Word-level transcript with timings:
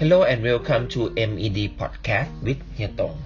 Hello 0.00 0.22
and 0.22 0.42
welcome 0.42 0.88
to 0.88 1.10
MED 1.10 1.76
Podcast 1.76 2.30
with 2.40 2.56
Hietong. 2.74 3.18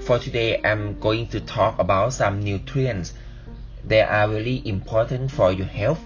For 0.00 0.18
today, 0.18 0.60
I'm 0.62 1.00
going 1.00 1.28
to 1.28 1.40
talk 1.40 1.78
about 1.78 2.12
some 2.12 2.42
nutrients 2.44 3.14
that 3.84 4.12
are 4.12 4.28
really 4.28 4.60
important 4.68 5.30
for 5.30 5.52
your 5.52 5.64
health. 5.64 6.00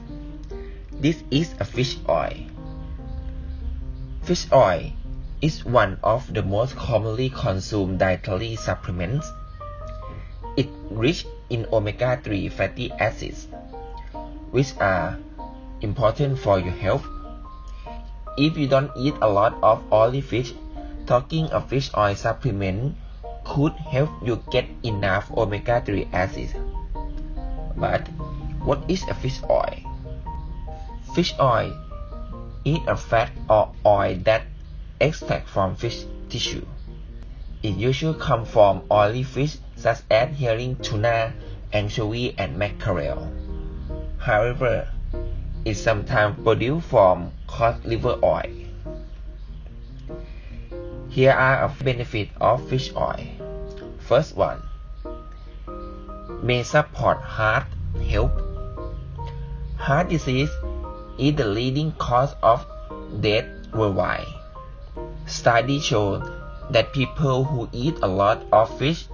This 0.93 1.25
is 1.33 1.57
a 1.59 1.65
fish 1.65 1.97
oil. 2.09 2.47
Fish 4.23 4.47
oil 4.53 4.93
is 5.43 5.65
one 5.65 5.99
of 6.05 6.33
the 6.33 6.45
most 6.45 6.77
commonly 6.77 7.29
consumed 7.29 7.99
dietary 7.99 8.55
supplements. 8.55 9.29
It 10.57 10.69
rich 10.89 11.27
in 11.51 11.67
omega-3 11.73 12.53
fatty 12.53 12.93
acids, 12.93 13.49
which 14.53 14.71
are 14.79 15.19
important 15.81 16.39
for 16.39 16.61
your 16.61 16.79
health 16.79 17.05
if 18.39 18.57
you 18.57 18.69
don't 18.69 18.91
eat 18.97 19.15
a 19.21 19.29
lot 19.29 19.59
of 19.63 19.83
oily 19.93 20.21
fish, 20.21 20.55
taking 21.07 21.51
a 21.51 21.61
fish 21.61 21.91
oil 21.97 22.15
supplement 22.15 22.95
could 23.45 23.73
help 23.75 24.11
you 24.23 24.41
get 24.51 24.67
enough 24.85 25.31
omega-3 25.37 26.07
acids. 26.13 26.55
But 27.77 28.07
what 28.63 28.79
is 28.89 29.03
a 29.09 29.15
fish 29.15 29.41
oil? 29.51 29.83
Fish 31.15 31.35
oil 31.41 31.75
is 32.65 32.79
a 32.87 32.97
fat 32.97 33.33
or 33.51 33.73
oil 33.85 34.17
that 34.25 34.43
extract 35.01 35.49
from 35.49 35.75
fish 35.75 36.05
tissue. 36.29 36.67
It 37.63 37.75
usually 37.75 38.19
comes 38.19 38.49
from 38.49 38.83
oily 38.91 39.25
fish 39.25 39.59
such 39.75 39.99
as 40.11 40.37
herring, 40.37 40.77
tuna, 40.77 41.33
anchovy, 41.73 42.35
and 42.39 42.57
mackerel. 42.57 43.33
However, 44.19 44.89
is 45.65 45.83
sometimes 45.83 46.43
produced 46.43 46.87
from 46.87 47.33
cod 47.47 47.85
liver 47.85 48.19
oil. 48.23 48.51
Here 51.09 51.33
are 51.33 51.65
a 51.65 51.85
benefits 51.85 52.31
of 52.41 52.69
fish 52.69 52.93
oil. 52.95 53.27
First 53.99 54.37
one 54.37 54.63
may 56.43 56.63
support 56.63 57.19
heart 57.19 57.67
health. 58.09 58.33
Heart 59.77 60.09
disease 60.09 60.51
is 61.19 61.35
the 61.35 61.47
leading 61.47 61.93
cause 61.93 62.35
of 62.43 62.65
death 63.21 63.47
worldwide. 63.75 64.27
Studies 65.27 65.85
show 65.85 66.23
that 66.71 66.93
people 66.93 67.45
who 67.45 67.69
eat 67.73 67.99
a 68.03 68.07
lot 68.07 68.43
of 68.53 68.79
fish 68.79 69.09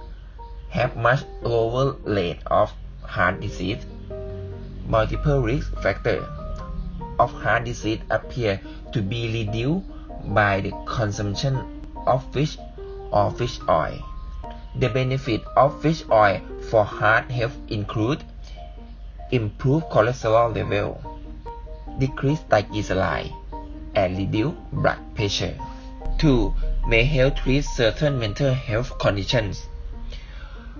have 0.69 0.95
much 0.95 1.23
lower 1.41 1.93
rate 2.03 2.39
of 2.47 2.71
heart 3.01 3.39
disease. 3.39 3.85
Multiple 4.87 5.41
risk 5.41 5.75
factors 5.81 6.23
of 7.17 7.31
heart 7.31 7.65
disease 7.65 7.99
appear 8.11 8.61
to 8.93 9.01
be 9.01 9.31
reduced 9.33 9.83
by 10.33 10.61
the 10.61 10.71
consumption 10.85 11.57
of 12.05 12.23
fish 12.31 12.57
or 13.11 13.31
fish 13.31 13.59
oil. 13.67 13.97
The 14.75 14.89
benefit 14.89 15.43
of 15.57 15.81
fish 15.81 16.03
oil 16.11 16.39
for 16.69 16.83
heart 16.85 17.31
health 17.31 17.57
include 17.69 18.23
improved 19.31 19.87
cholesterol 19.89 20.53
level, 20.53 21.01
decreased 21.97 22.47
triglyceride, 22.49 23.33
and 23.95 24.17
reduced 24.17 24.57
blood 24.71 24.99
pressure. 25.15 25.57
2. 26.19 26.53
May 26.87 27.05
help 27.05 27.37
treat 27.37 27.65
certain 27.65 28.19
mental 28.19 28.53
health 28.53 28.99
conditions. 28.99 29.65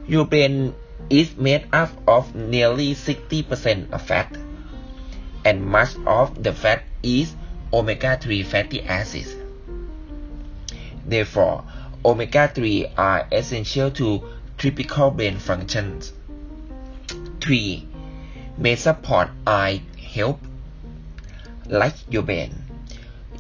Your 0.08 0.26
brain 0.26 0.76
is 1.10 1.36
made 1.38 1.68
up 1.72 1.92
of 2.08 2.34
nearly 2.36 2.96
60% 2.96 3.92
of 3.92 4.02
fat 4.02 4.36
and 5.46 5.64
much 5.64 5.96
of 6.08 6.44
the 6.44 6.52
fat 6.52 6.84
is 7.04 7.36
omega-3 7.72 8.44
fatty 8.44 8.82
acids. 8.82 9.36
Therefore, 11.06 11.64
omega-3 12.04 12.92
are 12.98 13.28
essential 13.32 13.92
to 13.92 14.24
typical 14.58 15.12
brain 15.12 15.38
functions. 15.38 16.14
3. 17.42 17.88
May 18.58 18.76
support 18.76 19.30
eye 19.46 19.84
health. 20.02 20.40
Like 21.68 21.96
your 22.10 22.24
brain, 22.24 22.54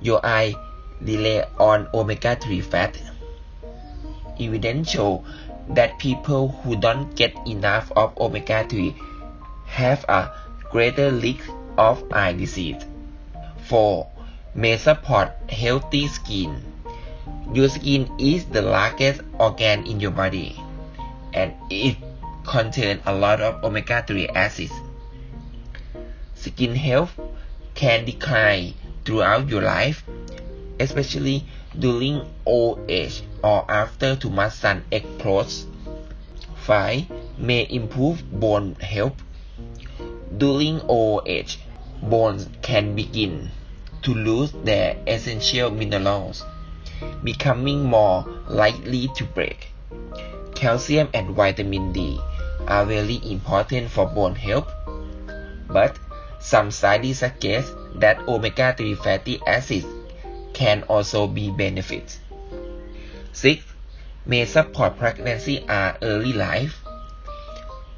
your 0.01 0.23
eye 0.23 0.53
rely 1.01 1.47
on 1.59 1.87
omega-3 1.93 2.63
fat. 2.63 3.01
Evidence 4.39 4.91
show 4.91 5.23
that 5.69 5.99
people 5.99 6.49
who 6.49 6.75
don't 6.75 7.15
get 7.15 7.35
enough 7.47 7.91
of 7.95 8.17
omega-3 8.17 8.95
have 9.65 10.05
a 10.07 10.31
greater 10.71 11.11
risk 11.11 11.49
of 11.77 12.03
eye 12.11 12.33
disease. 12.33 12.83
4. 13.67 14.07
May 14.53 14.77
support 14.77 15.31
healthy 15.49 16.07
skin. 16.07 16.61
Your 17.53 17.69
skin 17.69 18.09
is 18.19 18.45
the 18.45 18.61
largest 18.61 19.21
organ 19.39 19.85
in 19.85 19.99
your 19.99 20.11
body 20.11 20.59
and 21.33 21.53
it 21.69 21.97
contains 22.45 23.01
a 23.05 23.13
lot 23.13 23.41
of 23.41 23.63
omega-3 23.63 24.31
acids. 24.35 24.73
Skin 26.35 26.75
health 26.75 27.19
can 27.73 28.05
decline 28.05 28.73
throughout 29.03 29.49
your 29.49 29.61
life, 29.61 30.03
especially 30.79 31.45
during 31.79 32.21
old 32.45 32.79
age 32.89 33.23
or 33.43 33.65
after 33.69 34.15
too 34.15 34.29
much 34.29 34.53
sun 34.53 34.83
exposure. 34.91 35.67
5. 36.55 37.37
May 37.37 37.67
improve 37.69 38.23
bone 38.31 38.75
health. 38.75 39.13
During 40.37 40.81
old 40.81 41.27
age, 41.27 41.59
bones 42.01 42.49
can 42.61 42.95
begin 42.95 43.51
to 44.03 44.13
lose 44.13 44.51
their 44.63 44.97
essential 45.07 45.69
minerals, 45.69 46.43
becoming 47.23 47.83
more 47.83 48.25
likely 48.47 49.09
to 49.15 49.23
break. 49.25 49.71
Calcium 50.55 51.09
and 51.13 51.35
vitamin 51.35 51.91
D 51.91 52.19
are 52.67 52.85
very 52.85 53.19
important 53.23 53.89
for 53.91 54.07
bone 54.07 54.35
health, 54.35 54.71
but 55.67 55.97
some 56.39 56.71
studies 56.71 57.19
suggest 57.19 57.73
that 57.95 58.19
omega-3 58.27 58.97
fatty 58.97 59.39
acids 59.45 59.85
can 60.55 60.81
also 60.89 61.27
be 61.27 61.51
benefits. 61.51 62.19
6. 63.33 63.61
May 64.25 64.45
support 64.45 64.97
pregnancy 64.97 65.63
or 65.69 65.97
early 66.01 66.33
life. 66.33 66.81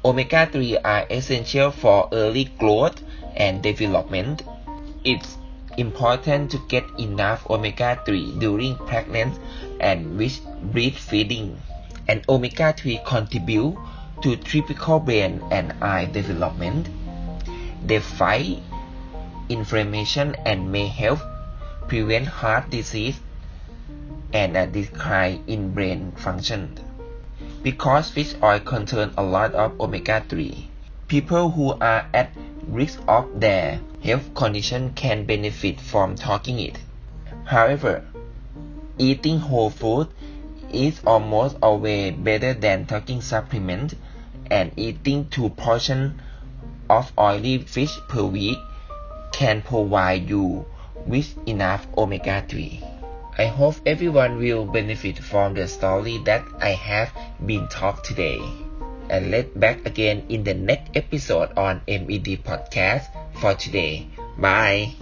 Omega-3 0.04 0.80
are 0.84 1.06
essential 1.08 1.70
for 1.70 2.08
early 2.12 2.44
growth 2.58 3.02
and 3.36 3.62
development, 3.62 4.42
it's 5.04 5.38
important 5.78 6.50
to 6.50 6.58
get 6.68 6.84
enough 6.98 7.48
omega-3 7.48 8.40
during 8.40 8.74
pregnancy 8.76 9.40
and 9.80 10.18
with 10.18 10.38
breastfeeding. 10.74 11.56
And 12.08 12.24
omega-3 12.28 13.04
contribute 13.04 13.78
to 14.22 14.36
typical 14.36 14.98
brain 14.98 15.40
and 15.50 15.72
eye 15.80 16.06
development. 16.06 16.88
They 17.86 18.00
fight 18.00 18.58
inflammation 19.48 20.34
and 20.44 20.72
may 20.72 20.88
help 20.88 21.20
prevent 21.88 22.26
heart 22.26 22.70
disease 22.70 23.18
and 24.32 24.56
a 24.56 24.66
decline 24.66 25.42
in 25.46 25.72
brain 25.72 26.12
function. 26.12 26.78
Because 27.62 28.10
fish 28.10 28.34
oil 28.42 28.60
contains 28.60 29.14
a 29.16 29.22
lot 29.22 29.54
of 29.54 29.80
omega-3, 29.80 30.66
people 31.08 31.50
who 31.50 31.72
are 31.72 32.06
at 32.12 32.30
risk 32.68 33.00
of 33.08 33.40
their 33.40 33.80
health 34.04 34.34
condition 34.34 34.92
can 34.92 35.24
benefit 35.24 35.80
from 35.80 36.14
taking 36.14 36.60
it. 36.60 36.78
However, 37.44 38.04
eating 38.98 39.38
whole 39.38 39.70
food 39.70 40.08
is 40.70 41.00
almost 41.06 41.56
always 41.62 42.14
better 42.14 42.52
than 42.52 42.84
taking 42.84 43.22
supplements 43.22 43.94
and 44.50 44.72
eating 44.76 45.28
two 45.30 45.48
portions 45.48 46.20
of 46.90 47.12
oily 47.18 47.58
fish 47.58 47.98
per 48.08 48.24
week 48.24 48.58
can 49.32 49.62
provide 49.62 50.28
you 50.28 50.66
with 51.08 51.34
enough 51.48 51.86
omega-3. 51.96 52.84
I 53.38 53.46
hope 53.46 53.76
everyone 53.86 54.38
will 54.38 54.64
benefit 54.64 55.18
from 55.18 55.54
the 55.54 55.66
story 55.66 56.18
that 56.24 56.44
I 56.60 56.70
have 56.70 57.12
been 57.44 57.68
taught 57.68 58.04
today 58.04 58.40
and 59.08 59.30
let 59.30 59.58
back 59.58 59.86
again 59.86 60.24
in 60.28 60.44
the 60.44 60.54
next 60.54 60.90
episode 60.94 61.56
on 61.56 61.80
MED 61.88 62.44
Podcast 62.44 63.08
for 63.40 63.54
today. 63.54 64.06
Bye. 64.36 64.92